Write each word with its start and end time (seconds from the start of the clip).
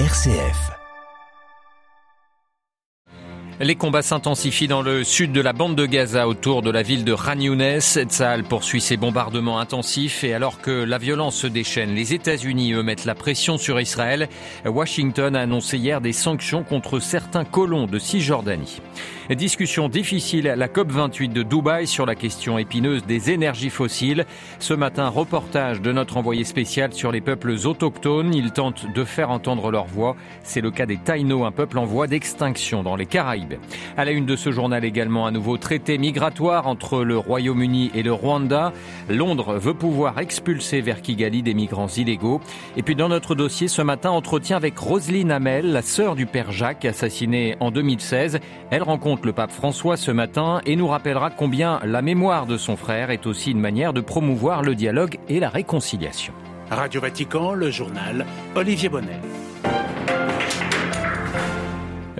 RCF. 0.00 0.72
Les 3.60 3.76
combats 3.76 4.02
s'intensifient 4.02 4.66
dans 4.66 4.82
le 4.82 5.04
sud 5.04 5.30
de 5.30 5.40
la 5.40 5.52
bande 5.52 5.76
de 5.76 5.86
Gaza 5.86 6.26
autour 6.26 6.62
de 6.62 6.70
la 6.72 6.82
ville 6.82 7.04
de 7.04 7.14
Khan 7.14 7.38
Younes. 7.38 7.80
Poursuit 8.48 8.80
ses 8.80 8.96
bombardements 8.96 9.60
intensifs 9.60 10.24
et 10.24 10.34
alors 10.34 10.60
que 10.60 10.72
la 10.72 10.98
violence 10.98 11.36
se 11.36 11.46
déchaîne, 11.46 11.94
les 11.94 12.12
États-Unis, 12.12 12.72
eux, 12.72 12.82
mettent 12.82 13.04
la 13.04 13.14
pression 13.14 13.56
sur 13.56 13.80
Israël. 13.80 14.28
Washington 14.66 15.36
a 15.36 15.42
annoncé 15.42 15.78
hier 15.78 16.00
des 16.00 16.12
sanctions 16.12 16.64
contre 16.64 16.98
certains 16.98 17.44
colons 17.44 17.86
de 17.86 18.00
Cisjordanie. 18.00 18.80
Discussion 19.30 19.88
difficile 19.88 20.48
à 20.48 20.54
la 20.54 20.68
COP28 20.68 21.32
de 21.32 21.42
Dubaï 21.42 21.86
sur 21.86 22.04
la 22.04 22.14
question 22.14 22.58
épineuse 22.58 23.06
des 23.06 23.30
énergies 23.30 23.70
fossiles. 23.70 24.26
Ce 24.58 24.74
matin, 24.74 25.08
reportage 25.08 25.80
de 25.80 25.92
notre 25.92 26.18
envoyé 26.18 26.44
spécial 26.44 26.92
sur 26.92 27.10
les 27.10 27.22
peuples 27.22 27.54
autochtones. 27.64 28.34
Ils 28.34 28.52
tentent 28.52 28.92
de 28.92 29.02
faire 29.02 29.30
entendre 29.30 29.70
leur 29.70 29.86
voix. 29.86 30.14
C'est 30.42 30.60
le 30.60 30.70
cas 30.70 30.84
des 30.84 30.98
Taïno, 30.98 31.44
un 31.44 31.52
peuple 31.52 31.78
en 31.78 31.86
voie 31.86 32.06
d'extinction 32.06 32.82
dans 32.82 32.96
les 32.96 33.06
Caraïbes. 33.06 33.54
À 33.96 34.04
la 34.04 34.10
une 34.10 34.26
de 34.26 34.36
ce 34.36 34.52
journal 34.52 34.84
également, 34.84 35.26
un 35.26 35.32
nouveau 35.32 35.56
traité 35.56 35.96
migratoire 35.96 36.66
entre 36.66 37.02
le 37.02 37.16
Royaume-Uni 37.16 37.92
et 37.94 38.02
le 38.02 38.12
Rwanda. 38.12 38.74
Londres 39.08 39.54
veut 39.54 39.74
pouvoir 39.74 40.18
expulser 40.18 40.82
vers 40.82 41.00
Kigali 41.00 41.42
des 41.42 41.54
migrants 41.54 41.88
illégaux. 41.88 42.42
Et 42.76 42.82
puis 42.82 42.94
dans 42.94 43.08
notre 43.08 43.34
dossier 43.34 43.68
ce 43.68 43.80
matin, 43.80 44.10
entretien 44.10 44.58
avec 44.58 44.78
Roselyne 44.78 45.30
Hamel, 45.30 45.72
la 45.72 45.82
sœur 45.82 46.14
du 46.14 46.26
père 46.26 46.52
Jacques, 46.52 46.84
assassiné 46.84 47.56
en 47.60 47.70
2016. 47.70 48.38
Elle 48.70 48.82
rencontre 48.82 49.13
le 49.24 49.32
pape 49.32 49.52
François 49.52 49.96
ce 49.96 50.10
matin 50.10 50.60
et 50.66 50.76
nous 50.76 50.88
rappellera 50.88 51.30
combien 51.30 51.80
la 51.84 52.02
mémoire 52.02 52.46
de 52.46 52.56
son 52.56 52.76
frère 52.76 53.10
est 53.10 53.26
aussi 53.26 53.52
une 53.52 53.60
manière 53.60 53.92
de 53.92 54.00
promouvoir 54.00 54.62
le 54.62 54.74
dialogue 54.74 55.18
et 55.28 55.40
la 55.40 55.48
réconciliation. 55.48 56.34
Radio 56.70 57.00
Vatican, 57.00 57.54
le 57.54 57.70
journal 57.70 58.26
Olivier 58.54 58.88
Bonnet. 58.88 59.20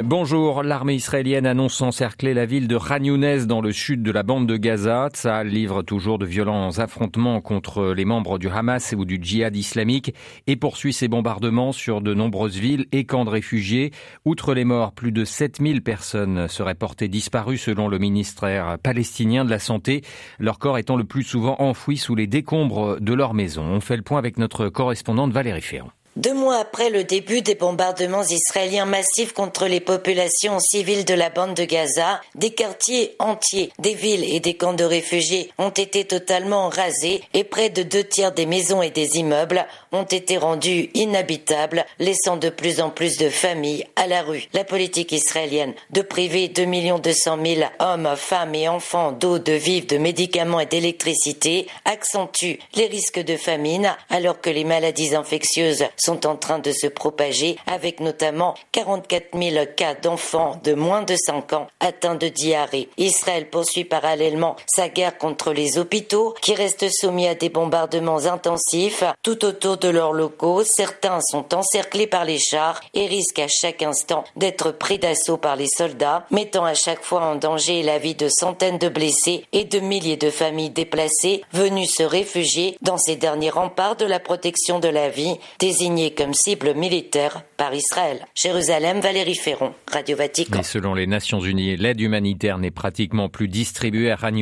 Bonjour, 0.03 0.65
l'armée 0.65 0.97
israélienne 0.97 1.47
annonce 1.47 1.81
encercler 1.81 2.35
la 2.35 2.47
ville 2.47 2.67
de 2.67 2.77
Khan 2.77 3.47
dans 3.47 3.61
le 3.61 3.71
sud 3.71 4.03
de 4.03 4.11
la 4.11 4.25
bande 4.25 4.49
de 4.49 4.57
Gaza. 4.57 5.09
Ça 5.15 5.45
livre 5.45 5.83
toujours 5.83 6.19
de 6.19 6.27
violents 6.27 6.81
affrontements 6.81 7.41
contre 7.41 7.93
les 7.93 8.05
membres 8.05 8.41
du 8.41 8.49
Hamas 8.49 8.93
ou 8.99 9.05
du 9.05 9.21
djihad 9.23 9.55
islamique 9.55 10.13
et 10.49 10.57
poursuit 10.57 10.93
ses 10.93 11.07
bombardements 11.07 11.71
sur 11.71 12.01
de 12.01 12.13
nombreuses 12.13 12.59
villes 12.59 12.87
et 12.91 13.05
camps 13.05 13.25
de 13.25 13.31
réfugiés. 13.31 13.93
Outre 14.25 14.53
les 14.53 14.65
morts, 14.65 14.91
plus 14.91 15.13
de 15.13 15.25
7000 15.25 15.81
personnes 15.81 16.49
seraient 16.49 16.75
portées 16.75 17.07
disparues 17.07 17.57
selon 17.59 17.87
le 17.87 17.99
ministère 17.99 18.79
palestinien 18.83 19.45
de 19.45 19.51
la 19.51 19.61
Santé, 19.61 20.03
leur 20.41 20.59
corps 20.59 20.79
étant 20.79 20.97
le 20.97 21.05
plus 21.05 21.23
souvent 21.23 21.55
enfouis 21.61 21.99
sous 21.99 22.17
les 22.17 22.27
décombres 22.27 23.01
de 23.01 23.13
leur 23.13 23.33
maison. 23.33 23.63
On 23.63 23.81
fait 23.81 23.97
le 23.97 24.03
point 24.03 24.19
avec 24.19 24.39
notre 24.39 24.69
correspondante 24.71 25.31
Valérie 25.31 25.61
Ferrand. 25.61 25.93
Deux 26.17 26.33
mois 26.33 26.59
après 26.59 26.91
le 26.91 27.03
début 27.03 27.43
des 27.43 27.57
bombardements 27.57 28.23
israéliens 28.23 28.85
massifs 28.85 29.33
contre 29.33 29.67
les 29.67 29.81
populations 29.81 30.61
civiles 30.61 31.05
de 31.05 31.13
la 31.13 31.29
bande 31.29 31.55
de 31.55 31.65
Gaza, 31.65 32.21
des 32.37 32.51
quartiers 32.51 33.17
entiers, 33.19 33.73
des 33.81 33.95
villes 33.95 34.23
et 34.23 34.39
des 34.39 34.55
camps 34.55 34.75
de 34.75 34.85
réfugiés 34.85 35.51
ont 35.59 35.71
été 35.71 36.05
totalement 36.05 36.69
rasés 36.69 37.25
et 37.35 37.43
près 37.43 37.69
de 37.69 37.83
deux 37.83 38.05
tiers 38.05 38.31
des 38.31 38.47
maisons 38.47 38.81
et 38.81 38.91
des 38.91 39.17
immeubles 39.17 39.67
ont 39.91 40.05
été 40.05 40.39
rendus 40.39 40.89
inhabitables, 40.95 41.85
laissant 41.99 42.37
de 42.37 42.49
plus 42.49 42.81
en 42.81 42.91
plus 42.91 43.17
de 43.17 43.29
familles 43.29 43.85
à 43.97 44.07
la 44.07 44.23
rue. 44.23 44.45
La 44.53 44.63
politique 44.63 45.11
israélienne 45.11 45.75
de 45.91 46.03
priver 46.03 46.47
2 46.47 46.65
200 47.01 47.39
000 47.45 47.61
hommes, 47.81 48.15
femmes 48.17 48.55
et 48.55 48.69
enfants 48.69 49.11
d'eau, 49.11 49.41
de 49.41 49.53
vivres, 49.53 49.89
de 49.89 49.99
médicaments 49.99 50.61
et 50.61 50.67
d'électricité 50.67 51.67
accentue 51.85 52.61
les 52.77 52.87
risques 52.87 53.23
de 53.23 53.37
famine 53.37 53.97
alors 54.11 54.41
que 54.41 54.51
les 54.51 54.65
maladies 54.65 55.17
infectieuses 55.17 55.85
sont 56.05 56.27
en 56.27 56.37
train 56.37 56.59
de 56.59 56.71
se 56.71 56.87
propager, 56.87 57.57
avec 57.67 58.01
notamment 58.01 58.55
44 58.73 59.39
000 59.39 59.65
cas 59.77 59.95
d'enfants 59.95 60.61
de 60.63 60.75
moins 60.75 61.03
de 61.03 61.17
5 61.17 61.53
ans 61.55 61.67
atteints 61.81 62.15
de 62.15 62.29
diarrhée. 62.29 62.89
Israël 62.99 63.49
poursuit 63.49 63.85
parallèlement 63.85 64.57
sa 64.67 64.89
guerre 64.89 65.17
contre 65.17 65.53
les 65.53 65.79
hôpitaux, 65.79 66.35
qui 66.43 66.55
restent 66.55 66.91
soumis 66.91 67.27
à 67.27 67.35
des 67.35 67.49
bombardements 67.49 68.27
intensifs 68.27 69.05
tout 69.23 69.45
autour 69.45 69.79
de 69.79 69.89
leurs 69.89 70.13
locaux. 70.13 70.63
Certains 70.65 71.21
sont 71.23 71.55
encerclés 71.55 72.07
par 72.07 72.25
les 72.25 72.39
chars 72.39 72.81
et 72.93 73.07
risquent 73.07 73.41
à 73.41 73.49
chaque 73.49 73.83
instant 73.83 74.25
d'être 74.37 74.73
pris 74.73 74.99
d'assaut 74.99 75.39
par 75.39 75.57
les 75.57 75.69
soldats, 75.69 76.27
mettant 76.31 76.65
à 76.65 76.75
chaque 76.75 77.03
fois 77.03 77.23
en 77.23 77.37
danger 77.37 77.83
la 77.83 77.99
vie 77.99 78.15
de 78.15 78.29
centaines 78.29 78.79
de 78.79 78.89
blessés 78.89 79.47
et 79.53 79.65
de 79.65 79.81
milliers 79.81 80.17
de 80.17 80.31
familles 80.31 80.71
déplacées 80.71 81.43
venues 81.53 81.87
se 81.87 82.03
réfugier 82.03 82.77
dans 82.83 82.99
ces 82.99 83.17
derniers 83.17 83.51
remparts 83.51 83.97
de 83.97 84.05
la 84.05 84.21
protection 84.21 84.79
de 84.81 84.89
la 84.89 85.09
vie, 85.09 85.39
désignés 85.59 85.94
comme 85.95 86.35
cible 86.35 86.75
militaire 86.75 87.45
par 87.57 87.73
Israël. 87.73 88.27
Jérusalem, 88.35 89.01
Valérie 89.01 89.37
Ferron, 89.37 89.75
Radio 89.93 90.17
Vatican. 90.17 90.59
Et 90.59 90.63
selon 90.65 90.93
les 90.93 91.07
Nations 91.07 91.39
Unies, 91.39 91.77
l'aide 91.77 92.01
humanitaire 92.01 92.59
n'est 92.59 92.73
pratiquement 92.73 93.29
plus 93.29 93.47
distribuée 93.47 94.11
à 94.11 94.17
Khan 94.17 94.33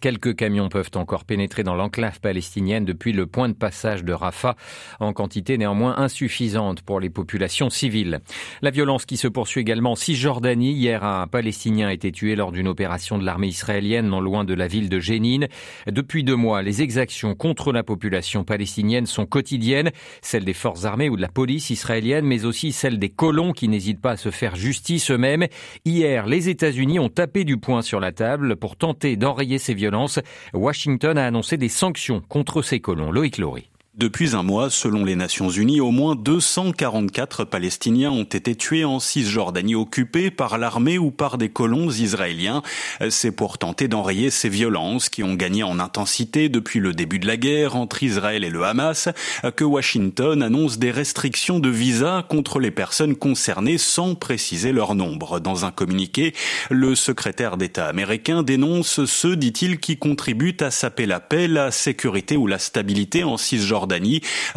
Quelques 0.00 0.36
camions 0.36 0.68
peuvent 0.68 0.90
encore 0.96 1.24
pénétrer 1.24 1.62
dans 1.62 1.74
l'enclave 1.74 2.20
palestinienne 2.20 2.84
depuis 2.84 3.12
le 3.12 3.26
point 3.26 3.48
de 3.48 3.54
passage 3.54 4.04
de 4.04 4.12
Rafah, 4.12 4.56
en 5.00 5.14
quantité 5.14 5.56
néanmoins 5.56 5.96
insuffisante 5.96 6.82
pour 6.82 7.00
les 7.00 7.08
populations 7.08 7.70
civiles. 7.70 8.20
La 8.60 8.70
violence 8.70 9.06
qui 9.06 9.16
se 9.16 9.28
poursuit 9.28 9.62
également 9.62 9.92
en 9.92 9.96
Cisjordanie. 9.96 10.72
Hier, 10.72 11.04
un 11.04 11.26
Palestinien 11.26 11.88
a 11.88 11.92
été 11.94 12.12
tué 12.12 12.36
lors 12.36 12.52
d'une 12.52 12.68
opération 12.68 13.16
de 13.16 13.24
l'armée 13.24 13.48
israélienne 13.48 14.08
non 14.08 14.20
loin 14.20 14.44
de 14.44 14.54
la 14.54 14.66
ville 14.66 14.90
de 14.90 15.00
Jénine. 15.00 15.48
Depuis 15.86 16.22
deux 16.22 16.36
mois, 16.36 16.60
les 16.60 16.82
exactions 16.82 17.34
contre 17.34 17.72
la 17.72 17.82
population 17.82 18.44
palestinienne 18.44 19.06
sont 19.06 19.24
quotidiennes, 19.24 19.90
celles 20.20 20.44
des 20.44 20.52
forces 20.52 20.84
armées 20.84 20.97
ou 21.08 21.16
de 21.16 21.22
la 21.22 21.28
police 21.28 21.70
israélienne, 21.70 22.26
mais 22.26 22.44
aussi 22.44 22.72
celle 22.72 22.98
des 22.98 23.10
colons 23.10 23.52
qui 23.52 23.68
n'hésitent 23.68 24.00
pas 24.00 24.12
à 24.12 24.16
se 24.16 24.32
faire 24.32 24.56
justice 24.56 25.12
eux-mêmes. 25.12 25.46
Hier, 25.84 26.26
les 26.26 26.48
États-Unis 26.48 26.98
ont 26.98 27.08
tapé 27.08 27.44
du 27.44 27.58
poing 27.58 27.82
sur 27.82 28.00
la 28.00 28.10
table 28.10 28.56
pour 28.56 28.74
tenter 28.74 29.14
d'enrayer 29.16 29.58
ces 29.58 29.74
violences. 29.74 30.18
Washington 30.54 31.16
a 31.16 31.26
annoncé 31.26 31.56
des 31.56 31.68
sanctions 31.68 32.20
contre 32.28 32.62
ces 32.62 32.80
colons. 32.80 33.12
Loïc 33.12 33.38
Laurie. 33.38 33.70
Depuis 33.98 34.36
un 34.36 34.44
mois, 34.44 34.70
selon 34.70 35.04
les 35.04 35.16
Nations 35.16 35.50
Unies, 35.50 35.80
au 35.80 35.90
moins 35.90 36.14
244 36.14 37.42
Palestiniens 37.42 38.12
ont 38.12 38.22
été 38.22 38.54
tués 38.54 38.84
en 38.84 39.00
Cisjordanie 39.00 39.74
occupée 39.74 40.30
par 40.30 40.56
l'armée 40.56 40.98
ou 40.98 41.10
par 41.10 41.36
des 41.36 41.48
colons 41.48 41.90
israéliens. 41.90 42.62
C'est 43.10 43.32
pour 43.32 43.58
tenter 43.58 43.88
d'enrayer 43.88 44.30
ces 44.30 44.48
violences 44.48 45.08
qui 45.08 45.24
ont 45.24 45.34
gagné 45.34 45.64
en 45.64 45.80
intensité 45.80 46.48
depuis 46.48 46.78
le 46.78 46.92
début 46.92 47.18
de 47.18 47.26
la 47.26 47.36
guerre 47.36 47.74
entre 47.74 48.04
Israël 48.04 48.44
et 48.44 48.50
le 48.50 48.62
Hamas 48.62 49.08
que 49.56 49.64
Washington 49.64 50.44
annonce 50.44 50.78
des 50.78 50.92
restrictions 50.92 51.58
de 51.58 51.68
visa 51.68 52.24
contre 52.28 52.60
les 52.60 52.70
personnes 52.70 53.16
concernées 53.16 53.78
sans 53.78 54.14
préciser 54.14 54.70
leur 54.70 54.94
nombre. 54.94 55.40
Dans 55.40 55.64
un 55.64 55.72
communiqué, 55.72 56.34
le 56.70 56.94
secrétaire 56.94 57.56
d'État 57.56 57.88
américain 57.88 58.44
dénonce 58.44 59.06
ceux, 59.06 59.34
dit-il, 59.34 59.80
qui 59.80 59.96
contribuent 59.96 60.56
à 60.60 60.70
saper 60.70 61.06
la 61.06 61.18
paix, 61.18 61.48
la 61.48 61.72
sécurité 61.72 62.36
ou 62.36 62.46
la 62.46 62.60
stabilité 62.60 63.24
en 63.24 63.36
Cisjordanie 63.36 63.87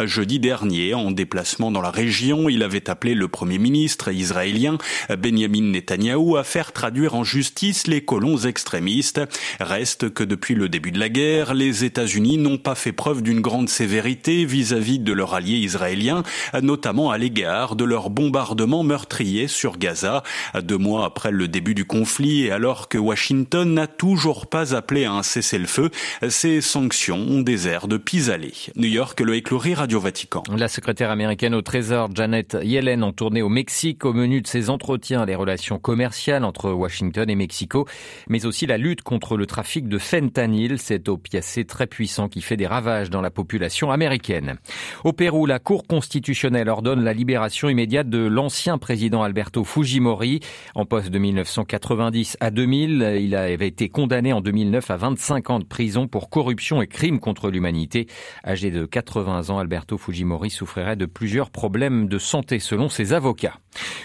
Jeudi 0.03 0.39
dernier, 0.39 0.93
en 0.93 1.11
déplacement 1.11 1.71
dans 1.71 1.81
la 1.81 1.91
région, 1.91 2.49
il 2.49 2.63
avait 2.63 2.89
appelé 2.89 3.13
le 3.13 3.27
Premier 3.27 3.57
ministre 3.57 4.11
israélien 4.11 4.77
Benjamin 5.09 5.71
Netanyahou 5.71 6.37
à 6.37 6.43
faire 6.43 6.71
traduire 6.71 7.15
en 7.15 7.23
justice 7.23 7.87
les 7.87 8.01
colons 8.01 8.37
extrémistes. 8.37 9.21
Reste 9.59 10.13
que 10.13 10.23
depuis 10.23 10.55
le 10.55 10.69
début 10.69 10.91
de 10.91 10.99
la 10.99 11.09
guerre, 11.09 11.53
les 11.53 11.83
États-Unis 11.83 12.37
n'ont 12.37 12.57
pas 12.57 12.75
fait 12.75 12.91
preuve 12.91 13.21
d'une 13.21 13.41
grande 13.41 13.69
sévérité 13.69 14.45
vis-à-vis 14.45 14.99
de 14.99 15.13
leur 15.13 15.33
allié 15.33 15.57
israélien, 15.57 16.23
notamment 16.61 17.11
à 17.11 17.17
l'égard 17.17 17.75
de 17.75 17.83
leur 17.83 18.09
bombardement 18.09 18.83
meurtrier 18.83 19.47
sur 19.47 19.77
Gaza. 19.77 20.23
Deux 20.61 20.77
mois 20.77 21.05
après 21.05 21.31
le 21.31 21.47
début 21.47 21.75
du 21.75 21.85
conflit 21.85 22.43
et 22.43 22.51
alors 22.51 22.89
que 22.89 22.97
Washington 22.97 23.73
n'a 23.73 23.87
toujours 23.87 24.47
pas 24.47 24.75
appelé 24.75 25.05
à 25.05 25.13
un 25.13 25.23
cessez-le-feu, 25.23 25.89
ces 26.29 26.61
sanctions 26.61 27.19
ont 27.19 27.41
des 27.41 27.67
airs 27.67 27.87
de 27.87 27.97
pis-aller. 27.97 28.53
New 28.75 28.89
York 28.89 29.20
le 29.23 29.73
Radio 29.75 29.99
Vatican. 29.99 30.41
La 30.55 30.67
secrétaire 30.67 31.11
américaine 31.11 31.53
au 31.53 31.61
Trésor, 31.61 32.09
Janet 32.15 32.57
Yellen, 32.63 33.03
en 33.03 33.11
tournée 33.11 33.41
au 33.41 33.49
Mexique 33.49 34.05
au 34.05 34.13
menu 34.13 34.41
de 34.41 34.47
ses 34.47 34.69
entretiens 34.69 35.25
les 35.25 35.35
relations 35.35 35.77
commerciales 35.77 36.43
entre 36.43 36.71
Washington 36.71 37.29
et 37.29 37.35
Mexico, 37.35 37.87
mais 38.29 38.45
aussi 38.45 38.65
la 38.65 38.77
lutte 38.77 39.01
contre 39.01 39.37
le 39.37 39.45
trafic 39.45 39.87
de 39.87 39.97
fentanyl, 39.97 40.79
cet 40.79 41.09
opiacé 41.09 41.65
très 41.65 41.87
puissant 41.87 42.29
qui 42.29 42.41
fait 42.41 42.57
des 42.57 42.65
ravages 42.65 43.09
dans 43.09 43.21
la 43.21 43.29
population 43.29 43.91
américaine. 43.91 44.55
Au 45.03 45.13
Pérou, 45.13 45.45
la 45.45 45.59
Cour 45.59 45.85
constitutionnelle 45.85 46.69
ordonne 46.69 47.03
la 47.03 47.13
libération 47.13 47.69
immédiate 47.69 48.09
de 48.09 48.25
l'ancien 48.25 48.77
président 48.77 49.23
Alberto 49.23 49.63
Fujimori. 49.63 50.39
En 50.73 50.85
poste 50.85 51.09
de 51.09 51.19
1990 51.19 52.37
à 52.39 52.49
2000, 52.49 53.17
il 53.21 53.35
avait 53.35 53.67
été 53.67 53.89
condamné 53.89 54.33
en 54.33 54.41
2009 54.41 54.89
à 54.89 54.97
25 54.97 55.49
ans 55.49 55.59
de 55.59 55.65
prison 55.65 56.07
pour 56.07 56.29
corruption 56.29 56.81
et 56.81 56.87
crimes 56.87 57.19
contre 57.19 57.51
l'humanité. 57.51 58.07
Âgé 58.45 58.71
de 58.71 58.85
80 58.85 59.00
ans, 59.17 59.59
Alberto 59.59 59.97
Fujimori 59.97 60.49
souffrirait 60.49 60.95
de 60.95 61.05
plusieurs 61.05 61.49
problèmes 61.49 62.07
de 62.07 62.17
santé 62.17 62.59
selon 62.59 62.89
ses 62.89 63.13
avocats. 63.13 63.57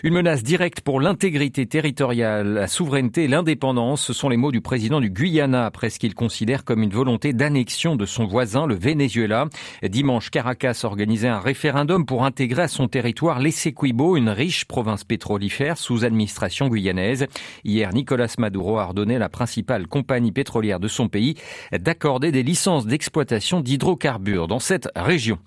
Une 0.03 0.15
menace 0.15 0.43
directe 0.43 0.81
pour 0.81 1.01
l'intégrité 1.01 1.67
territoriale, 1.67 2.55
la 2.55 2.69
souveraineté 2.69 3.25
et 3.25 3.29
l'indépendance, 3.29 4.03
ce 4.03 4.13
sont 4.13 4.29
les 4.29 4.37
mots 4.37 4.53
du 4.53 4.61
président 4.61 5.01
du 5.01 5.11
Guyana 5.11 5.67
après 5.67 5.91
ce 5.91 5.99
qu'il 5.99 6.15
considère 6.15 6.65
comme 6.65 6.83
une 6.83 6.91
volonté 6.91 7.33
d'annexion 7.33 7.97
de 7.97 8.07
son 8.07 8.27
voisin, 8.27 8.67
le 8.67 8.77
Venezuela. 8.77 9.47
Dimanche, 9.83 10.31
Caracas 10.31 10.83
organisait 10.85 11.29
un 11.29 11.41
référendum 11.41 12.07
pour 12.07 12.25
intégrer 12.25 12.63
à 12.63 12.69
son 12.69 12.89
territoire 12.89 13.41
l'Essequibo, 13.41 14.17
une 14.17 14.29
riche 14.29 14.67
province 14.67 15.03
pétrolifère 15.03 15.79
sous 15.79 16.05
administration 16.05 16.69
guyanaise. 16.69 17.27
Hier, 17.65 17.93
Nicolas 17.93 18.35
Maduro 18.39 18.79
a 18.79 18.85
ordonné 18.85 19.17
à 19.17 19.21
la 19.21 19.29
principale 19.29 19.89
compagnie 19.89 20.33
pétrolière 20.33 20.81
de 20.81 20.89
son 20.89 21.09
pays 21.09 21.35
d'accorder 21.73 22.31
des 22.31 22.43
licences 22.43 22.87
d'exploitation 22.87 23.61
d'hydrocarbures 23.61 24.47
dans 24.47 24.61
cette 24.61 24.86
région. 24.95 25.39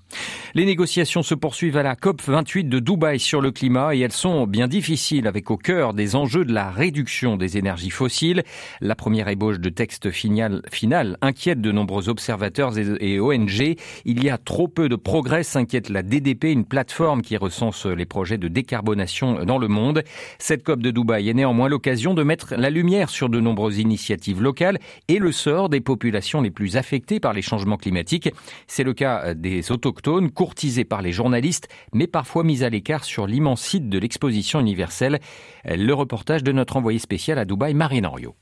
Les 0.55 0.65
négociations 0.65 1.21
se 1.21 1.35
poursuivent 1.35 1.77
à 1.77 1.83
la 1.83 1.95
COP 1.95 2.21
28 2.23 2.65
de 2.65 2.79
Dubaï 2.79 3.19
sur 3.19 3.41
le 3.41 3.51
climat 3.51 3.93
et 3.93 3.99
elles 3.99 4.11
sont 4.11 4.47
bien 4.47 4.67
difficiles 4.67 5.27
avec 5.27 5.51
au 5.51 5.57
cœur 5.57 5.93
des 5.93 6.15
enjeux 6.15 6.43
de 6.43 6.53
la 6.53 6.71
réduction 6.71 7.37
des 7.37 7.57
énergies 7.57 7.91
fossiles. 7.91 8.43
La 8.81 8.95
première 8.95 9.27
ébauche 9.27 9.59
de 9.59 9.69
texte 9.69 10.09
final, 10.09 10.63
final 10.71 11.17
inquiète 11.21 11.61
de 11.61 11.71
nombreux 11.71 12.09
observateurs 12.09 12.73
et 12.77 13.19
ONG. 13.19 13.75
Il 14.05 14.23
y 14.23 14.29
a 14.29 14.39
trop 14.39 14.67
peu 14.67 14.89
de 14.89 14.95
progrès, 14.95 15.43
s'inquiète 15.43 15.89
la 15.89 16.01
DDP, 16.01 16.45
une 16.45 16.65
plateforme 16.65 17.21
qui 17.21 17.37
recense 17.37 17.85
les 17.85 18.05
projets 18.05 18.39
de 18.39 18.47
décarbonation 18.47 19.45
dans 19.45 19.59
le 19.59 19.67
monde. 19.67 20.03
Cette 20.39 20.63
COP 20.63 20.81
de 20.81 20.89
Dubaï 20.89 21.29
est 21.29 21.33
néanmoins 21.33 21.69
l'occasion 21.69 22.15
de 22.15 22.23
mettre 22.23 22.55
la 22.55 22.71
lumière 22.71 23.09
sur 23.09 23.29
de 23.29 23.39
nombreuses 23.39 23.77
initiatives 23.77 24.41
locales 24.41 24.79
et 25.07 25.19
le 25.19 25.31
sort 25.31 25.69
des 25.69 25.81
populations 25.81 26.41
les 26.41 26.51
plus 26.51 26.75
affectées 26.75 27.19
par 27.19 27.33
les 27.33 27.43
changements 27.43 27.77
climatiques. 27.77 28.31
C'est 28.65 28.83
le 28.83 28.93
cas 28.93 29.28
des 29.33 29.71
autochtones, 29.71 30.31
courtisés 30.31 30.85
par 30.85 31.01
les 31.01 31.11
journalistes, 31.11 31.67
mais 31.93 32.07
parfois 32.07 32.43
mis 32.43 32.63
à 32.63 32.69
l'écart 32.69 33.03
sur 33.03 33.27
l'immense 33.27 33.61
site 33.61 33.89
de 33.89 33.99
l'exposition 33.99 34.59
universelle. 34.59 35.19
Le 35.65 35.93
reportage 35.93 36.43
de 36.43 36.51
notre 36.51 36.77
envoyé 36.77 36.99
spécial 36.99 37.37
à 37.39 37.45
Dubaï, 37.45 37.73
Marine 37.73 38.05
Henriot. 38.05 38.35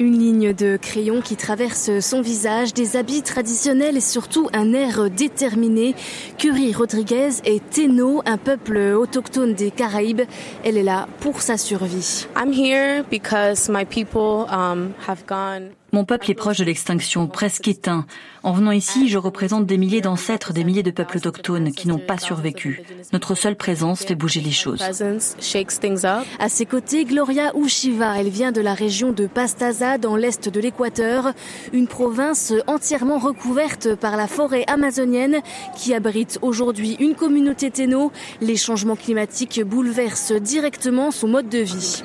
Une 0.00 0.18
ligne 0.18 0.52
de 0.52 0.76
crayon 0.76 1.20
qui 1.20 1.36
traverse 1.36 2.00
son 2.00 2.20
visage, 2.20 2.74
des 2.74 2.96
habits 2.96 3.22
traditionnels 3.22 3.96
et 3.96 4.00
surtout 4.00 4.48
un 4.52 4.72
air 4.72 5.08
déterminé. 5.08 5.94
Curie 6.36 6.74
Rodriguez 6.74 7.30
est 7.44 7.70
Téno, 7.70 8.20
un 8.26 8.36
peuple 8.36 8.76
autochtone 8.76 9.54
des 9.54 9.70
Caraïbes. 9.70 10.22
Elle 10.64 10.78
est 10.78 10.82
là 10.82 11.06
pour 11.20 11.42
sa 11.42 11.56
survie. 11.56 12.26
I'm 12.36 12.52
here 12.52 13.04
because 13.08 13.68
my 13.68 13.84
people 13.84 14.46
um, 14.50 14.94
have 15.06 15.24
gone 15.28 15.70
mon 15.94 16.04
peuple 16.04 16.28
est 16.32 16.34
proche 16.34 16.58
de 16.58 16.64
l'extinction, 16.64 17.28
presque 17.28 17.68
éteint. 17.68 18.04
En 18.42 18.52
venant 18.52 18.72
ici, 18.72 19.08
je 19.08 19.16
représente 19.16 19.64
des 19.64 19.78
milliers 19.78 20.00
d'ancêtres, 20.00 20.52
des 20.52 20.64
milliers 20.64 20.82
de 20.82 20.90
peuples 20.90 21.18
autochtones 21.18 21.70
qui 21.70 21.86
n'ont 21.86 22.00
pas 22.00 22.18
survécu. 22.18 22.82
Notre 23.12 23.36
seule 23.36 23.54
présence 23.54 24.02
fait 24.02 24.16
bouger 24.16 24.40
les 24.40 24.50
choses. 24.50 24.82
À 24.82 26.48
ses 26.48 26.66
côtés, 26.66 27.04
Gloria 27.04 27.52
Ushiva. 27.56 28.18
Elle 28.18 28.28
vient 28.28 28.50
de 28.50 28.60
la 28.60 28.74
région 28.74 29.12
de 29.12 29.28
Pastaza, 29.28 29.96
dans 29.96 30.16
l'est 30.16 30.48
de 30.48 30.60
l'Équateur, 30.60 31.32
une 31.72 31.86
province 31.86 32.52
entièrement 32.66 33.18
recouverte 33.18 33.94
par 33.94 34.16
la 34.16 34.26
forêt 34.26 34.64
amazonienne 34.66 35.42
qui 35.76 35.94
abrite 35.94 36.40
aujourd'hui 36.42 36.96
une 36.98 37.14
communauté 37.14 37.70
téno. 37.70 38.10
Les 38.40 38.56
changements 38.56 38.96
climatiques 38.96 39.62
bouleversent 39.64 40.32
directement 40.32 41.12
son 41.12 41.28
mode 41.28 41.48
de 41.48 41.60
vie. 41.60 42.02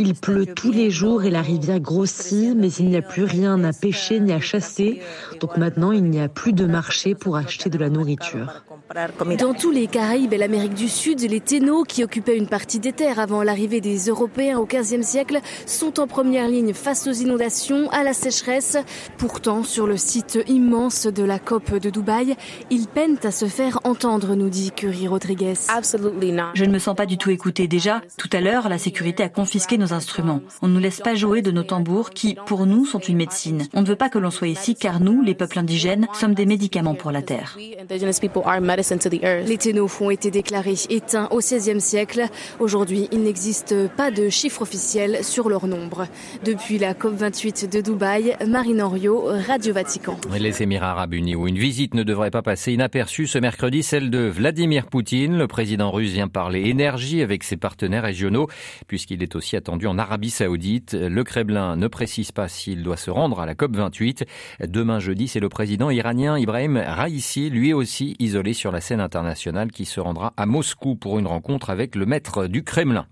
Il 0.00 0.14
pleut 0.14 0.46
tous 0.46 0.72
les 0.72 0.90
jours 0.90 1.22
et 1.22 1.30
la 1.30 1.42
rivière 1.42 1.78
grossit, 1.78 2.56
mais 2.56 2.72
il 2.72 2.86
n'y 2.86 2.96
a 2.96 3.03
plus 3.08 3.24
rien 3.24 3.62
à 3.64 3.72
pêcher 3.72 4.20
ni 4.20 4.32
à 4.32 4.40
chasser. 4.40 5.00
Donc 5.40 5.56
maintenant, 5.56 5.92
il 5.92 6.04
n'y 6.04 6.20
a 6.20 6.28
plus 6.28 6.52
de 6.52 6.66
marché 6.66 7.14
pour 7.14 7.36
acheter 7.36 7.70
de 7.70 7.78
la 7.78 7.90
nourriture. 7.90 8.64
Dans 9.40 9.54
tous 9.54 9.72
les 9.72 9.88
Caraïbes 9.88 10.32
et 10.34 10.38
l'Amérique 10.38 10.74
du 10.74 10.88
Sud, 10.88 11.20
les 11.20 11.40
Ténos, 11.40 11.82
qui 11.82 12.04
occupaient 12.04 12.36
une 12.36 12.46
partie 12.46 12.78
des 12.78 12.92
terres 12.92 13.18
avant 13.18 13.42
l'arrivée 13.42 13.80
des 13.80 14.06
Européens 14.06 14.58
au 14.58 14.66
XVe 14.66 15.02
siècle, 15.02 15.40
sont 15.66 15.98
en 15.98 16.06
première 16.06 16.46
ligne 16.46 16.72
face 16.72 17.08
aux 17.08 17.12
inondations, 17.12 17.90
à 17.90 18.04
la 18.04 18.12
sécheresse. 18.12 18.76
Pourtant, 19.18 19.64
sur 19.64 19.88
le 19.88 19.96
site 19.96 20.38
immense 20.46 21.08
de 21.08 21.24
la 21.24 21.40
COP 21.40 21.74
de 21.74 21.90
Dubaï, 21.90 22.36
ils 22.70 22.86
peinent 22.86 23.18
à 23.24 23.32
se 23.32 23.46
faire 23.46 23.80
entendre, 23.82 24.36
nous 24.36 24.48
dit 24.48 24.70
Curie 24.70 25.08
Rodriguez. 25.08 25.54
Je 26.54 26.64
ne 26.64 26.72
me 26.72 26.78
sens 26.78 26.94
pas 26.94 27.06
du 27.06 27.18
tout 27.18 27.30
écoutée. 27.30 27.66
Déjà, 27.66 28.00
tout 28.16 28.30
à 28.32 28.40
l'heure, 28.40 28.68
la 28.68 28.78
sécurité 28.78 29.24
a 29.24 29.28
confisqué 29.28 29.76
nos 29.76 29.92
instruments. 29.92 30.40
On 30.62 30.68
ne 30.68 30.74
nous 30.74 30.80
laisse 30.80 31.00
pas 31.00 31.16
jouer 31.16 31.42
de 31.42 31.50
nos 31.50 31.64
tambours 31.64 32.10
qui, 32.10 32.36
pour 32.46 32.64
nous, 32.64 32.86
sont 32.86 33.00
une 33.00 33.16
médecine. 33.16 33.66
On 33.74 33.82
ne 33.82 33.86
veut 33.86 33.96
pas 33.96 34.08
que 34.08 34.18
l'on 34.18 34.30
soit 34.30 34.46
ici 34.46 34.76
car 34.76 35.00
nous, 35.00 35.20
les 35.20 35.34
peuples 35.34 35.58
indigènes, 35.58 36.06
sommes 36.12 36.34
des 36.34 36.46
médicaments 36.46 36.94
pour 36.94 37.10
la 37.10 37.22
terre. 37.22 37.58
Les 39.46 39.56
Ténofs 39.56 40.00
ont 40.02 40.10
été 40.10 40.30
déclarés 40.30 40.74
éteints 40.90 41.28
au 41.30 41.38
XVIe 41.38 41.80
siècle. 41.80 42.26
Aujourd'hui, 42.60 43.08
il 43.12 43.22
n'existe 43.22 43.88
pas 43.96 44.10
de 44.10 44.28
chiffre 44.28 44.60
officiel 44.60 45.24
sur 45.24 45.48
leur 45.48 45.66
nombre. 45.66 46.06
Depuis 46.44 46.76
la 46.76 46.92
COP28 46.92 47.70
de 47.70 47.80
Dubaï, 47.80 48.36
Marine 48.46 48.82
Henriot, 48.82 49.24
Radio 49.46 49.72
Vatican. 49.72 50.18
Les 50.38 50.62
Émirats 50.62 50.90
arabes 50.90 51.14
unis 51.14 51.34
où 51.34 51.48
une 51.48 51.56
visite 51.56 51.94
ne 51.94 52.02
devrait 52.02 52.30
pas 52.30 52.42
passer 52.42 52.72
inaperçue 52.72 53.26
ce 53.26 53.38
mercredi, 53.38 53.82
celle 53.82 54.10
de 54.10 54.18
Vladimir 54.18 54.86
Poutine. 54.86 55.38
Le 55.38 55.46
président 55.46 55.90
russe 55.90 56.10
vient 56.10 56.28
parler 56.28 56.68
énergie 56.68 57.22
avec 57.22 57.42
ses 57.42 57.56
partenaires 57.56 58.02
régionaux 58.02 58.48
puisqu'il 58.86 59.22
est 59.22 59.34
aussi 59.34 59.56
attendu 59.56 59.86
en 59.86 59.96
Arabie 59.96 60.30
saoudite. 60.30 60.92
Le 60.92 61.24
Kremlin 61.24 61.76
ne 61.76 61.88
précise 61.88 62.32
pas 62.32 62.48
s'il 62.48 62.82
doit 62.82 62.98
se 62.98 63.10
rendre 63.10 63.40
à 63.40 63.46
la 63.46 63.54
COP28. 63.54 64.24
Demain 64.66 64.98
jeudi, 64.98 65.28
c'est 65.28 65.40
le 65.40 65.48
président 65.48 65.88
iranien 65.88 66.38
Ibrahim 66.38 66.76
Raisi, 66.76 67.48
lui 67.48 67.72
aussi 67.72 68.14
isolé 68.18 68.52
sur 68.52 68.63
la 68.70 68.80
scène 68.80 69.00
internationale, 69.00 69.72
qui 69.72 69.84
se 69.84 70.00
rendra 70.00 70.32
à 70.36 70.46
Moscou 70.46 70.94
pour 70.96 71.18
une 71.18 71.26
rencontre 71.26 71.70
avec 71.70 71.94
le 71.96 72.06
maître 72.06 72.46
du 72.46 72.64
Kremlin. 72.64 73.06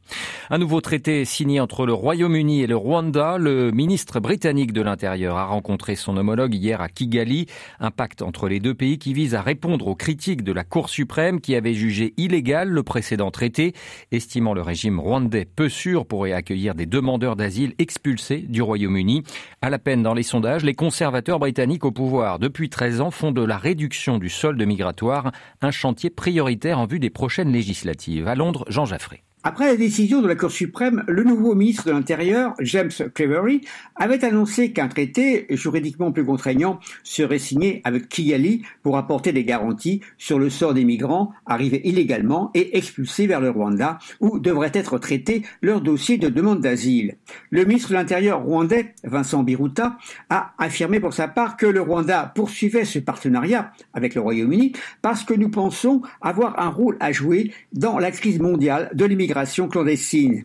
Un 0.50 0.58
nouveau 0.58 0.80
traité 0.80 1.24
signé 1.24 1.60
entre 1.60 1.86
le 1.86 1.92
Royaume-Uni 1.92 2.62
et 2.62 2.66
le 2.66 2.76
Rwanda. 2.76 3.38
Le 3.38 3.70
ministre 3.70 4.20
britannique 4.20 4.72
de 4.72 4.82
l'Intérieur 4.82 5.36
a 5.36 5.44
rencontré 5.44 5.96
son 5.96 6.16
homologue 6.16 6.54
hier 6.54 6.80
à 6.80 6.88
Kigali. 6.88 7.46
Un 7.80 7.90
pacte 7.90 8.22
entre 8.22 8.48
les 8.48 8.60
deux 8.60 8.74
pays 8.74 8.98
qui 8.98 9.12
vise 9.14 9.34
à 9.34 9.42
répondre 9.42 9.86
aux 9.86 9.94
critiques 9.94 10.44
de 10.44 10.52
la 10.52 10.64
Cour 10.64 10.88
suprême 10.88 11.40
qui 11.40 11.54
avait 11.54 11.74
jugé 11.74 12.14
illégal 12.16 12.68
le 12.68 12.82
précédent 12.82 13.30
traité, 13.30 13.74
estimant 14.10 14.54
le 14.54 14.62
régime 14.62 15.00
rwandais 15.00 15.44
peu 15.44 15.68
sûr 15.68 16.06
pourrait 16.06 16.32
accueillir 16.32 16.74
des 16.74 16.86
demandeurs 16.86 17.36
d'asile 17.36 17.74
expulsés 17.78 18.38
du 18.38 18.62
Royaume-Uni. 18.62 19.22
À 19.60 19.70
la 19.70 19.78
peine 19.78 20.02
dans 20.02 20.14
les 20.14 20.22
sondages, 20.22 20.64
les 20.64 20.74
conservateurs 20.74 21.38
britanniques 21.38 21.84
au 21.84 21.92
pouvoir 21.92 22.38
depuis 22.38 22.68
13 22.68 23.00
ans 23.00 23.10
font 23.10 23.32
de 23.32 23.42
la 23.42 23.58
réduction 23.58 24.18
du 24.18 24.28
solde 24.28 24.62
migratoire 24.62 25.32
un 25.60 25.70
chantier 25.70 26.10
prioritaire 26.10 26.78
en 26.78 26.86
vue 26.86 26.98
des 26.98 27.10
prochaines 27.10 27.52
législatives. 27.52 28.28
À 28.28 28.34
Londres, 28.34 28.64
Jean 28.68 28.84
Jaffré. 28.84 29.22
Après 29.44 29.66
la 29.66 29.74
décision 29.74 30.22
de 30.22 30.28
la 30.28 30.36
Cour 30.36 30.52
suprême, 30.52 31.02
le 31.08 31.24
nouveau 31.24 31.56
ministre 31.56 31.86
de 31.86 31.90
l'Intérieur, 31.90 32.54
James 32.60 32.92
Cleverly, 33.12 33.62
avait 33.96 34.24
annoncé 34.24 34.70
qu'un 34.70 34.86
traité 34.86 35.46
juridiquement 35.50 36.12
plus 36.12 36.24
contraignant 36.24 36.78
serait 37.02 37.40
signé 37.40 37.80
avec 37.82 38.08
Kigali 38.08 38.62
pour 38.84 38.96
apporter 38.96 39.32
des 39.32 39.42
garanties 39.42 40.00
sur 40.16 40.38
le 40.38 40.48
sort 40.48 40.74
des 40.74 40.84
migrants 40.84 41.32
arrivés 41.44 41.80
illégalement 41.82 42.52
et 42.54 42.78
expulsés 42.78 43.26
vers 43.26 43.40
le 43.40 43.50
Rwanda, 43.50 43.98
où 44.20 44.38
devrait 44.38 44.70
être 44.74 44.98
traité 44.98 45.42
leur 45.60 45.80
dossier 45.80 46.18
de 46.18 46.28
demande 46.28 46.60
d'asile. 46.60 47.16
Le 47.50 47.64
ministre 47.64 47.88
de 47.88 47.94
l'Intérieur 47.94 48.44
rwandais, 48.44 48.94
Vincent 49.02 49.42
Biruta, 49.42 49.98
a 50.30 50.54
affirmé 50.58 51.00
pour 51.00 51.14
sa 51.14 51.26
part 51.26 51.56
que 51.56 51.66
le 51.66 51.80
Rwanda 51.80 52.30
poursuivait 52.32 52.84
ce 52.84 53.00
partenariat 53.00 53.72
avec 53.92 54.14
le 54.14 54.20
Royaume-Uni 54.20 54.72
parce 55.02 55.24
que 55.24 55.34
nous 55.34 55.48
pensons 55.48 56.00
avoir 56.20 56.60
un 56.60 56.68
rôle 56.68 56.96
à 57.00 57.10
jouer 57.10 57.52
dans 57.72 57.98
la 57.98 58.12
crise 58.12 58.38
mondiale 58.38 58.90
de 58.94 59.04
l'immigration 59.04 59.31
clandestine. 59.68 60.44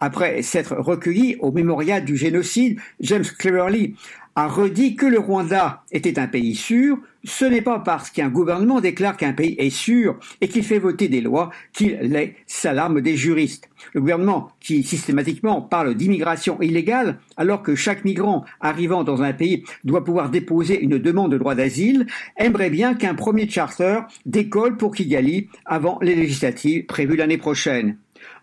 Après 0.00 0.42
s'être 0.42 0.76
recueilli 0.76 1.36
au 1.40 1.52
mémorial 1.52 2.04
du 2.04 2.16
génocide, 2.16 2.78
James 3.00 3.24
Cleverly 3.38 3.94
a 4.34 4.48
redit 4.48 4.96
que 4.96 5.06
le 5.06 5.18
Rwanda 5.18 5.82
était 5.90 6.18
un 6.18 6.26
pays 6.26 6.54
sûr, 6.54 6.98
ce 7.24 7.46
n'est 7.46 7.62
pas 7.62 7.78
parce 7.78 8.10
qu'un 8.10 8.28
gouvernement 8.28 8.82
déclare 8.82 9.16
qu'un 9.16 9.32
pays 9.32 9.56
est 9.58 9.70
sûr 9.70 10.18
et 10.42 10.48
qu'il 10.48 10.62
fait 10.62 10.78
voter 10.78 11.08
des 11.08 11.22
lois 11.22 11.50
qu'il 11.72 11.92
est 11.92 12.36
l'alarme 12.62 13.00
des 13.00 13.16
juristes. 13.16 13.70
Le 13.94 14.00
gouvernement 14.02 14.52
qui 14.60 14.82
systématiquement 14.82 15.62
parle 15.62 15.94
d'immigration 15.94 16.60
illégale 16.60 17.18
alors 17.38 17.62
que 17.62 17.74
chaque 17.74 18.04
migrant 18.04 18.44
arrivant 18.60 19.04
dans 19.04 19.22
un 19.22 19.32
pays 19.32 19.64
doit 19.84 20.04
pouvoir 20.04 20.28
déposer 20.28 20.78
une 20.82 20.98
demande 20.98 21.32
de 21.32 21.38
droit 21.38 21.54
d'asile 21.54 22.06
aimerait 22.36 22.70
bien 22.70 22.94
qu'un 22.94 23.14
premier 23.14 23.48
charter 23.48 24.00
décolle 24.26 24.76
pour 24.76 24.94
Kigali 24.94 25.48
avant 25.64 25.98
les 26.02 26.14
législatives 26.14 26.84
prévues 26.84 27.16
l'année 27.16 27.38
prochaine. 27.38 27.96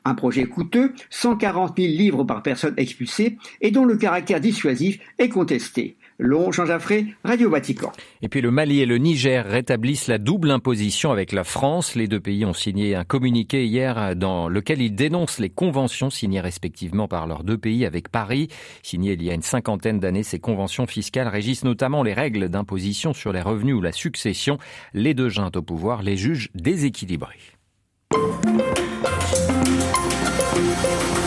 Un 0.06 0.16
projet 0.16 0.46
coûteux, 0.46 0.94
140 1.10 1.78
000 1.78 1.88
livres 1.90 2.24
par 2.24 2.44
personne 2.44 2.74
expulsée, 2.78 3.38
et 3.62 3.72
dont 3.72 3.86
le 3.86 3.98
caractère 3.98 4.40
dissuasif 4.40 5.00
est 5.20 5.30
contesté. 5.30 5.96
Long, 6.20 6.52
Jean 6.52 6.66
Jaffré, 6.66 7.08
Radio 7.24 7.50
Vatican. 7.50 7.92
Et 8.22 8.30
puis 8.30 8.42
le 8.42 8.52
Mali 8.52 8.82
et 8.82 8.86
le 8.86 8.98
Niger 8.98 9.46
rétablissent 9.46 10.08
la 10.08 10.20
double 10.20 10.52
imposition 10.52 11.12
avec 11.12 11.32
la 11.32 11.44
France. 11.44 11.96
Les 11.96 12.08
deux 12.08 12.20
pays 12.20 12.46
ont 12.46 12.54
signé 12.54 12.96
un 12.96 13.04
communiqué 13.04 13.66
hier 13.66 14.16
dans 14.16 14.48
lequel 14.48 14.82
ils 14.82 14.94
dénoncent 14.94 15.40
les 15.40 15.50
conventions 15.50 16.12
signées 16.12 16.40
respectivement 16.40 17.08
par 17.08 17.26
leurs 17.26 17.44
deux 17.44 17.58
pays 17.58 17.86
avec 17.86 18.10
Paris. 18.10 18.48
Signées 18.84 19.14
il 19.14 19.24
y 19.24 19.32
a 19.32 19.34
une 19.34 19.42
cinquantaine 19.42 20.00
d'années, 20.00 20.24
ces 20.24 20.40
conventions 20.40 20.86
fiscales 20.86 21.28
régissent 21.28 21.64
notamment 21.64 22.04
les 22.04 22.14
règles 22.14 22.48
d'imposition 22.48 23.14
sur 23.14 23.34
les 23.34 23.42
revenus 23.42 23.76
ou 23.76 23.82
la 23.82 23.92
succession. 23.92 24.60
Les 24.94 25.14
deux 25.14 25.30
juntes 25.30 25.58
au 25.58 25.62
pouvoir 25.62 26.04
les 26.04 26.16
jugent 26.16 26.50
déséquilibrées. 26.54 27.53
Thank 28.12 28.44
you. 31.18 31.23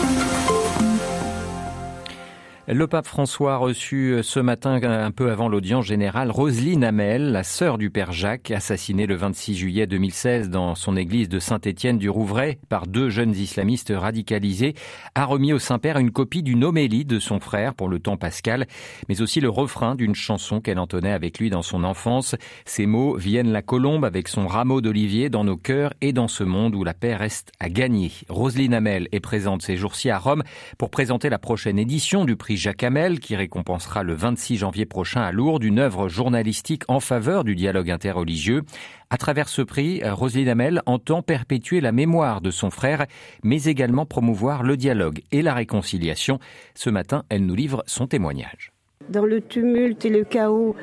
Le 2.69 2.85
pape 2.85 3.07
François 3.07 3.53
a 3.53 3.57
reçu 3.57 4.11
euh, 4.11 4.23
ce 4.23 4.41
matin, 4.41 4.77
un 4.83 5.11
peu 5.11 5.31
avant 5.31 5.47
l'audience 5.47 5.85
générale, 5.85 6.31
Roselyne 6.31 6.83
Hamel, 6.83 7.31
la 7.31 7.43
sœur 7.43 7.77
du 7.77 7.89
père 7.89 8.11
Jacques, 8.11 8.51
assassinée 8.51 9.05
le 9.05 9.15
26 9.15 9.55
juillet 9.55 9.87
2016 9.87 10.49
dans 10.49 10.75
son 10.75 10.97
église 10.97 11.29
de 11.29 11.39
Saint-Étienne 11.39 11.97
du 11.97 12.09
Rouvray 12.09 12.59
par 12.67 12.85
deux 12.85 13.07
jeunes 13.07 13.33
islamistes 13.33 13.93
radicalisés, 13.95 14.73
a 15.15 15.23
remis 15.23 15.53
au 15.53 15.59
Saint-Père 15.59 15.97
une 15.97 16.11
copie 16.11 16.43
d'une 16.43 16.65
homélie 16.65 17.05
de 17.05 17.19
son 17.19 17.39
frère 17.39 17.73
pour 17.73 17.87
le 17.87 17.99
temps 17.99 18.17
pascal, 18.17 18.67
mais 19.07 19.21
aussi 19.21 19.39
le 19.39 19.47
refrain 19.47 19.95
d'une 19.95 20.13
chanson 20.13 20.59
qu'elle 20.59 20.79
entonnait 20.79 21.13
avec 21.13 21.39
lui 21.39 21.49
dans 21.49 21.61
son 21.61 21.85
enfance. 21.85 22.35
Ces 22.65 22.85
mots 22.85 23.15
viennent 23.15 23.53
la 23.53 23.61
colombe 23.61 24.03
avec 24.03 24.27
son 24.27 24.45
rameau 24.45 24.81
d'olivier 24.81 25.29
dans 25.29 25.45
nos 25.45 25.55
cœurs 25.55 25.93
et 26.01 26.11
dans 26.11 26.27
ce 26.27 26.43
monde 26.43 26.75
où 26.75 26.83
la 26.83 26.93
paix 26.93 27.15
reste 27.15 27.53
à 27.61 27.69
gagner. 27.69 28.11
Roselyne 28.27 28.73
Hamel 28.73 29.07
est 29.13 29.21
présente 29.21 29.61
ces 29.61 29.77
jours-ci 29.77 30.09
à 30.09 30.19
Rome 30.19 30.43
pour 30.77 30.89
présenter 30.89 31.29
la 31.29 31.39
prochaine 31.39 31.79
édition 31.79 32.25
du 32.25 32.35
prix 32.35 32.56
Jacques 32.57 32.83
Hamel, 32.83 33.19
qui 33.19 33.35
récompensera 33.35 34.01
le 34.03 34.13
26 34.13 34.57
janvier 34.57 34.85
prochain 34.85 35.21
à 35.21 35.31
Lourdes 35.31 35.63
une 35.63 35.77
œuvre 35.77 36.09
journalistique 36.09 36.83
en 36.87 36.99
faveur 36.99 37.43
du 37.43 37.55
dialogue 37.55 37.91
interreligieux. 37.91 38.63
À 39.09 39.17
travers 39.17 39.47
ce 39.47 39.61
prix, 39.61 40.01
Roselyne 40.03 40.49
Hamel 40.49 40.81
entend 40.87 41.21
perpétuer 41.21 41.81
la 41.81 41.91
mémoire 41.91 42.41
de 42.41 42.49
son 42.49 42.71
frère, 42.71 43.05
mais 43.43 43.65
également 43.65 44.05
promouvoir 44.05 44.63
le 44.63 44.75
dialogue 44.75 45.21
et 45.31 45.43
la 45.43 45.53
réconciliation. 45.53 46.39
Ce 46.73 46.89
matin, 46.89 47.23
elle 47.29 47.45
nous 47.45 47.55
livre 47.55 47.83
son 47.85 48.07
témoignage. 48.07 48.73
Dans 49.09 49.25
le 49.25 49.39
tumulte 49.39 50.03
et 50.05 50.09
le 50.09 50.23
chaos 50.23 50.75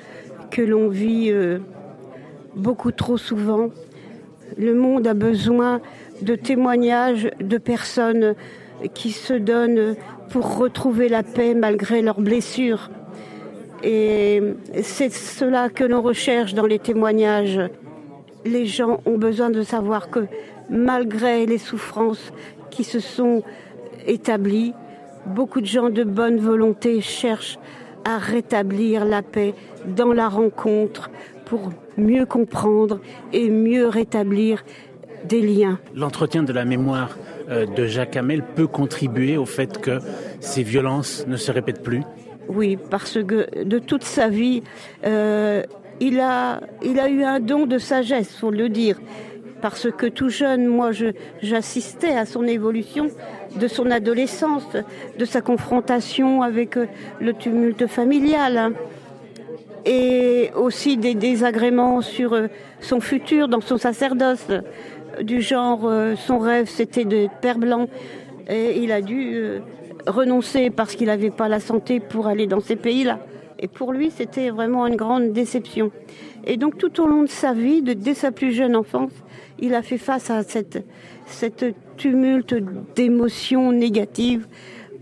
que 0.50 0.62
l'on 0.62 0.88
vit 0.88 1.30
euh, 1.30 1.58
beaucoup 2.54 2.92
trop 2.92 3.18
souvent, 3.18 3.70
le 4.56 4.74
monde 4.74 5.06
a 5.08 5.14
besoin 5.14 5.80
de 6.22 6.36
témoignages 6.36 7.28
de 7.40 7.58
personnes 7.58 8.36
qui 8.94 9.12
se 9.12 9.34
donnent 9.34 9.96
pour 10.30 10.58
retrouver 10.58 11.08
la 11.08 11.22
paix 11.22 11.54
malgré 11.54 12.02
leurs 12.02 12.20
blessures. 12.20 12.90
Et 13.82 14.42
c'est 14.82 15.12
cela 15.12 15.68
que 15.68 15.84
l'on 15.84 16.00
recherche 16.00 16.54
dans 16.54 16.66
les 16.66 16.78
témoignages. 16.78 17.60
Les 18.44 18.66
gens 18.66 19.00
ont 19.04 19.18
besoin 19.18 19.50
de 19.50 19.62
savoir 19.62 20.10
que 20.10 20.26
malgré 20.70 21.46
les 21.46 21.58
souffrances 21.58 22.32
qui 22.70 22.84
se 22.84 23.00
sont 23.00 23.42
établies, 24.06 24.72
beaucoup 25.26 25.60
de 25.60 25.66
gens 25.66 25.90
de 25.90 26.04
bonne 26.04 26.38
volonté 26.38 27.00
cherchent 27.00 27.58
à 28.04 28.18
rétablir 28.18 29.04
la 29.04 29.22
paix 29.22 29.54
dans 29.86 30.12
la 30.12 30.28
rencontre 30.28 31.10
pour 31.44 31.70
mieux 31.96 32.26
comprendre 32.26 33.00
et 33.32 33.50
mieux 33.50 33.88
rétablir 33.88 34.64
des 35.26 35.40
liens. 35.40 35.78
L'entretien 35.94 36.42
de 36.42 36.52
la 36.52 36.64
mémoire 36.64 37.16
de 37.48 37.86
Jacques 37.86 38.16
Hamel 38.16 38.42
peut 38.42 38.66
contribuer 38.66 39.36
au 39.36 39.46
fait 39.46 39.78
que 39.80 39.98
ces 40.40 40.62
violences 40.62 41.26
ne 41.26 41.36
se 41.36 41.52
répètent 41.52 41.82
plus? 41.82 42.02
Oui, 42.48 42.78
parce 42.90 43.18
que 43.22 43.64
de 43.64 43.78
toute 43.78 44.04
sa 44.04 44.28
vie, 44.28 44.62
euh, 45.04 45.62
il, 46.00 46.20
a, 46.20 46.60
il 46.82 46.98
a 47.00 47.08
eu 47.08 47.22
un 47.22 47.40
don 47.40 47.66
de 47.66 47.78
sagesse, 47.78 48.36
faut 48.36 48.50
le 48.50 48.68
dire. 48.68 49.00
Parce 49.62 49.90
que 49.90 50.06
tout 50.06 50.28
jeune, 50.28 50.66
moi, 50.66 50.90
j'assistais 51.40 52.16
à 52.16 52.26
son 52.26 52.44
évolution 52.44 53.08
de 53.56 53.66
son 53.66 53.90
adolescence, 53.90 54.76
de 55.18 55.24
sa 55.24 55.40
confrontation 55.40 56.42
avec 56.42 56.76
euh, 56.76 56.86
le 57.20 57.32
tumulte 57.32 57.86
familial 57.86 58.58
hein, 58.58 58.72
et 59.86 60.50
aussi 60.54 60.96
des 60.96 61.14
désagréments 61.14 62.02
sur 62.02 62.36
son 62.80 63.00
futur 63.00 63.48
dans 63.48 63.60
son 63.60 63.78
sacerdoce 63.78 64.48
du 65.22 65.40
genre 65.40 65.82
euh, 65.84 66.14
son 66.16 66.38
rêve 66.38 66.68
c'était 66.68 67.04
de 67.04 67.28
père 67.40 67.58
blanc 67.58 67.88
et 68.48 68.82
il 68.82 68.92
a 68.92 69.00
dû 69.00 69.34
euh, 69.34 69.60
renoncer 70.06 70.70
parce 70.70 70.94
qu'il 70.94 71.06
n'avait 71.06 71.30
pas 71.30 71.48
la 71.48 71.60
santé 71.60 72.00
pour 72.00 72.26
aller 72.26 72.46
dans 72.46 72.60
ces 72.60 72.76
pays-là. 72.76 73.20
Et 73.58 73.68
pour 73.68 73.92
lui, 73.92 74.10
c'était 74.10 74.50
vraiment 74.50 74.86
une 74.86 74.96
grande 74.96 75.32
déception. 75.32 75.90
Et 76.44 76.56
donc 76.56 76.76
tout 76.76 77.00
au 77.00 77.06
long 77.06 77.22
de 77.22 77.28
sa 77.28 77.54
vie, 77.54 77.82
dès 77.82 78.14
sa 78.14 78.30
plus 78.30 78.52
jeune 78.52 78.76
enfance, 78.76 79.12
il 79.58 79.74
a 79.74 79.82
fait 79.82 79.98
face 79.98 80.30
à 80.30 80.42
cette, 80.42 80.84
cette 81.26 81.64
tumulte 81.96 82.54
d'émotions 82.94 83.72
négatives 83.72 84.46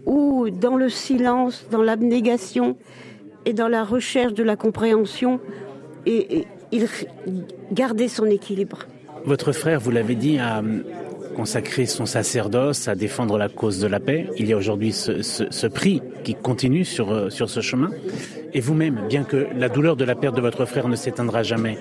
où 0.06 0.50
dans 0.50 0.76
le 0.76 0.88
silence, 0.88 1.66
dans 1.70 1.82
l'abnégation 1.82 2.76
et 3.46 3.52
dans 3.52 3.68
la 3.68 3.82
recherche 3.82 4.34
de 4.34 4.42
la 4.44 4.56
compréhension, 4.56 5.40
et 6.06 6.46
il 6.70 6.86
gardait 7.72 8.08
son 8.08 8.26
équilibre. 8.26 8.86
Votre 9.24 9.52
frère, 9.52 9.78
vous 9.78 9.90
l'avez 9.90 10.14
dit, 10.16 10.38
a 10.38 10.62
consacré 11.36 11.86
son 11.86 12.06
sacerdoce 12.06 12.88
à 12.88 12.94
défendre 12.94 13.38
la 13.38 13.48
cause 13.48 13.78
de 13.78 13.86
la 13.86 14.00
paix. 14.00 14.28
Il 14.36 14.48
y 14.48 14.52
a 14.52 14.56
aujourd'hui 14.56 14.92
ce, 14.92 15.66
prix 15.68 16.02
qui 16.24 16.34
continue 16.34 16.84
sur, 16.84 17.10
euh, 17.10 17.30
sur 17.30 17.48
ce 17.48 17.60
chemin. 17.60 17.90
Et 18.52 18.60
vous-même, 18.60 19.06
bien 19.08 19.24
que 19.24 19.46
la 19.56 19.68
douleur 19.68 19.96
de 19.96 20.04
la 20.04 20.14
perte 20.14 20.36
de 20.36 20.40
votre 20.40 20.64
frère 20.66 20.88
ne 20.88 20.96
s'éteindra 20.96 21.42
jamais, 21.42 21.78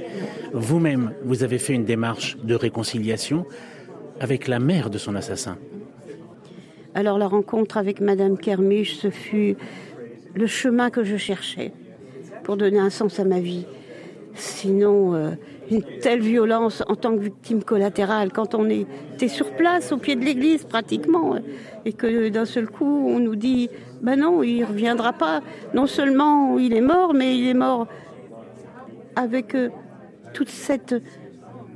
vous-même, 0.54 1.14
vous 1.24 1.44
avez 1.44 1.58
fait 1.58 1.74
une 1.74 1.84
démarche 1.84 2.38
de 2.44 2.56
réconciliation 2.56 3.46
avec 4.20 4.48
la 4.48 4.60
mère 4.60 4.90
de 4.90 4.98
son 4.98 5.16
assassin. 5.16 5.58
Alors 6.94 7.18
la 7.18 7.28
rencontre 7.28 7.78
avec 7.78 8.02
Madame 8.02 8.38
Kermiche, 8.38 8.96
ce 8.96 9.10
fut 9.10 9.56
le 10.36 10.48
chemin 10.48 10.90
que 10.90 11.04
je 11.04 11.18
cherchais 11.18 11.74
pour 12.44 12.58
donner 12.58 12.80
un 12.80 12.90
sens 12.90 13.20
à 13.20 13.26
ma 13.26 13.40
vie. 13.40 13.66
Sinon, 14.36 15.14
euh, 15.14 15.32
une 15.72 15.84
telle 16.02 16.20
violence 16.20 16.84
en 16.88 16.96
tant 16.96 17.16
que 17.16 17.22
victime 17.22 17.64
collatérale, 17.64 18.32
quand 18.32 18.56
on 18.56 18.70
était 18.70 19.30
sur 19.30 19.52
place, 19.52 19.92
au 19.92 19.98
pied 19.98 20.16
de 20.16 20.24
l'église 20.24 20.66
pratiquement, 20.66 21.36
et 21.86 21.94
que 21.94 22.30
d'un 22.30 22.46
seul 22.46 22.68
coup, 22.68 23.08
on 23.08 23.20
nous 23.20 23.38
dit, 23.38 23.70
ben 24.02 24.20
non, 24.20 24.44
il 24.44 24.60
ne 24.60 24.66
reviendra 24.66 25.14
pas. 25.14 25.42
Non 25.74 25.88
seulement 25.88 26.60
il 26.60 26.74
est 26.74 26.82
mort, 26.82 27.14
mais 27.14 27.38
il 27.38 27.48
est 27.48 27.54
mort 27.54 27.88
avec 29.16 29.56
euh, 29.56 29.70
toute 30.34 30.50
cette 30.50 30.96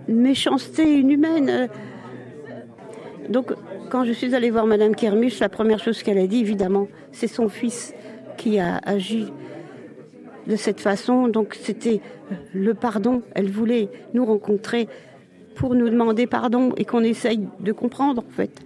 méchanceté 0.07 0.99
inhumaine. 0.99 1.69
Donc, 3.29 3.53
quand 3.89 4.03
je 4.03 4.11
suis 4.11 4.35
allée 4.35 4.51
voir 4.51 4.67
Madame 4.67 4.93
Kermiche, 4.93 5.39
la 5.39 5.49
première 5.49 5.79
chose 5.79 6.03
qu'elle 6.03 6.17
a 6.17 6.27
dit, 6.27 6.41
évidemment, 6.41 6.87
c'est 7.11 7.27
son 7.27 7.49
fils 7.49 7.93
qui 8.37 8.59
a 8.59 8.77
agi 8.83 9.31
de 10.47 10.55
cette 10.55 10.79
façon. 10.79 11.27
Donc 11.27 11.55
c'était 11.59 12.01
le 12.53 12.73
pardon. 12.73 13.21
Elle 13.33 13.49
voulait 13.49 13.89
nous 14.13 14.25
rencontrer 14.25 14.87
pour 15.55 15.75
nous 15.75 15.89
demander 15.89 16.27
pardon 16.27 16.73
et 16.77 16.85
qu'on 16.85 17.03
essaye 17.03 17.47
de 17.59 17.71
comprendre 17.71 18.23
en 18.27 18.31
fait. 18.31 18.61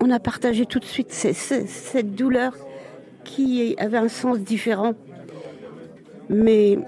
On 0.00 0.10
a 0.10 0.18
partagé 0.18 0.66
tout 0.66 0.78
de 0.78 0.84
suite 0.84 1.12
cette 1.12 2.14
douleur 2.14 2.56
qui 3.24 3.74
avait 3.78 3.98
un 3.98 4.08
sens 4.08 4.38
différent. 4.38 4.94
Mais 6.28 6.78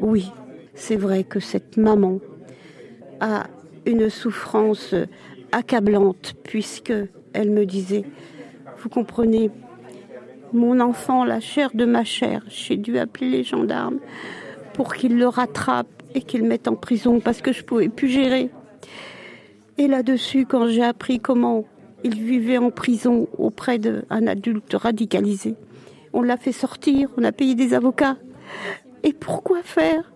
oui, 0.00 0.30
c'est 0.74 0.96
vrai 0.96 1.24
que 1.24 1.40
cette 1.40 1.76
maman 1.76 2.20
a 3.20 3.46
une 3.86 4.10
souffrance 4.10 4.94
accablante 5.52 6.34
puisque 6.42 6.92
elle 7.32 7.50
me 7.50 7.64
disait, 7.64 8.04
vous 8.78 8.88
comprenez, 8.88 9.50
mon 10.52 10.80
enfant, 10.80 11.24
la 11.24 11.40
chair 11.40 11.70
de 11.74 11.84
ma 11.84 12.04
chair. 12.04 12.42
J'ai 12.48 12.76
dû 12.76 12.98
appeler 12.98 13.30
les 13.30 13.44
gendarmes 13.44 13.98
pour 14.74 14.94
qu'ils 14.94 15.16
le 15.16 15.28
rattrapent 15.28 16.02
et 16.14 16.22
qu'ils 16.22 16.42
le 16.42 16.48
mettent 16.48 16.68
en 16.68 16.76
prison 16.76 17.20
parce 17.20 17.40
que 17.40 17.52
je 17.52 17.64
pouvais 17.64 17.88
plus 17.88 18.08
gérer. 18.08 18.50
Et 19.78 19.88
là-dessus, 19.88 20.46
quand 20.46 20.68
j'ai 20.68 20.84
appris 20.84 21.20
comment 21.20 21.64
il 22.04 22.14
vivait 22.14 22.58
en 22.58 22.70
prison 22.70 23.28
auprès 23.38 23.78
d'un 23.78 24.26
adulte 24.26 24.74
radicalisé, 24.74 25.54
on 26.12 26.22
l'a 26.22 26.36
fait 26.36 26.52
sortir, 26.52 27.10
on 27.18 27.24
a 27.24 27.32
payé 27.32 27.54
des 27.54 27.74
avocats. 27.74 28.16
Et 29.02 29.12
pourquoi 29.12 29.62
faire? 29.62 30.12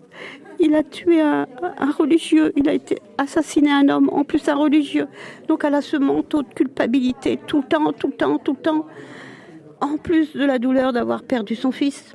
Il 0.59 0.75
a 0.75 0.83
tué 0.83 1.21
un, 1.21 1.47
un, 1.79 1.91
religieux, 1.91 2.53
il 2.57 2.69
a 2.69 2.73
été 2.73 2.99
assassiné 3.19 3.71
un 3.71 3.89
homme, 3.89 4.11
en 4.13 4.25
plus 4.25 4.47
un 4.49 4.57
religieux. 4.57 5.09
Donc 5.49 5.65
elle 5.65 5.75
a 5.75 5.81
ce 5.81 5.97
manteau 5.97 6.43
de 6.43 6.49
culpabilité 6.49 7.39
tout 7.47 7.59
le 7.59 7.65
temps, 7.65 7.93
tout 7.93 8.09
le 8.09 8.15
temps, 8.15 8.39
tout 8.39 8.53
le 8.53 8.63
temps 8.63 8.87
en 9.81 9.97
plus 9.97 10.35
de 10.35 10.45
la 10.45 10.59
douleur 10.59 10.93
d'avoir 10.93 11.23
perdu 11.23 11.55
son 11.55 11.73
fils. 11.73 12.15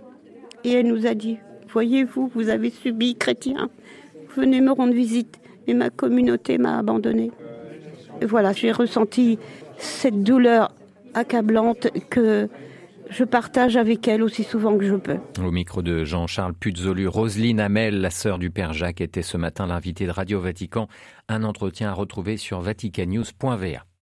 Et 0.63 0.72
elle 0.74 0.88
nous 0.88 1.05
a 1.05 1.13
dit, 1.13 1.38
voyez-vous, 1.69 2.31
vous 2.34 2.50
avez 2.50 2.69
subi 2.69 3.15
chrétien, 3.15 3.69
venez 4.36 4.62
me 4.62 4.72
rendre 4.72 4.93
visite. 4.93 5.39
Et 5.67 5.74
ma 5.74 5.89
communauté 5.89 6.57
m'a 6.57 6.77
abandonné. 6.77 7.31
Et 8.22 8.25
voilà, 8.25 8.53
j'ai 8.53 8.72
ressenti 8.72 9.39
cette 9.77 10.24
douleur 10.24 10.72
accablante 11.15 11.88
que 12.10 12.48
je 13.10 13.24
partage 13.24 13.77
avec 13.77 14.07
elle 14.07 14.24
aussi 14.24 14.43
souvent 14.43 14.77
que 14.77 14.86
je 14.86 14.95
peux. 14.95 15.17
Au 15.43 15.51
micro 15.51 15.81
de 15.81 16.03
Jean-Charles 16.03 16.53
Puzolu, 16.53 17.07
Roselyne 17.07 17.60
Hamel, 17.60 18.01
la 18.01 18.10
sœur 18.10 18.39
du 18.39 18.50
père 18.50 18.74
Jacques, 18.74 19.01
était 19.01 19.22
ce 19.22 19.38
matin 19.38 19.67
l'invitée 19.67 20.05
de 20.05 20.12
Radio 20.12 20.39
Vatican. 20.39 20.88
Un 21.29 21.43
entretien 21.43 21.89
à 21.89 21.93
retrouver 21.93 22.38
sur 22.38 22.62
vaticanews.va. 22.62 23.86